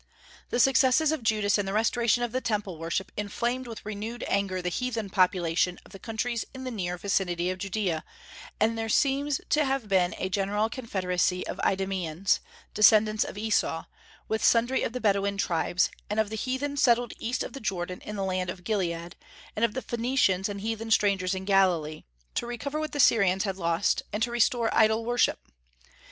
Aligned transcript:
The 0.49 0.59
successes 0.59 1.11
of 1.11 1.21
Judas 1.21 1.59
and 1.59 1.67
the 1.67 1.73
restoration 1.73 2.23
of 2.23 2.31
the 2.31 2.41
Temple 2.41 2.79
worship 2.79 3.11
inflamed 3.15 3.67
with 3.67 3.85
renewed 3.85 4.23
anger 4.27 4.59
the 4.59 4.69
heathen 4.69 5.11
population 5.11 5.77
of 5.85 5.91
the 5.91 5.99
countries 5.99 6.43
in 6.55 6.63
the 6.63 6.71
near 6.71 6.97
vicinity 6.97 7.51
of 7.51 7.59
Judaea; 7.59 8.03
and 8.59 8.75
there 8.79 8.89
seems 8.89 9.39
to 9.49 9.63
have 9.63 9.87
been 9.87 10.15
a 10.17 10.27
general 10.27 10.71
confederacy 10.71 11.45
of 11.45 11.59
Idumaeans, 11.63 12.39
descendants 12.73 13.23
of 13.23 13.37
Esau, 13.37 13.85
with 14.27 14.43
sundry 14.43 14.81
of 14.81 14.93
the 14.93 15.01
Bedouin 15.01 15.37
tribes, 15.37 15.91
and 16.09 16.19
of 16.19 16.31
the 16.31 16.35
heathen 16.35 16.77
settled 16.77 17.13
east 17.19 17.43
of 17.43 17.53
the 17.53 17.59
Jordan 17.59 18.01
in 18.01 18.15
the 18.15 18.25
land 18.25 18.49
of 18.49 18.63
Gilead, 18.63 19.15
and 19.55 19.63
of 19.63 19.85
Phoenicians 19.85 20.49
and 20.49 20.61
heathen 20.61 20.89
strangers 20.89 21.35
in 21.35 21.45
Galilee, 21.45 22.05
to 22.33 22.47
recover 22.47 22.79
what 22.79 22.93
the 22.93 22.99
Syrians 22.99 23.43
had 23.43 23.57
lost, 23.57 24.01
and 24.11 24.23
to 24.23 24.31
restore 24.31 24.73
idol 24.75 25.05
worship. 25.05 25.47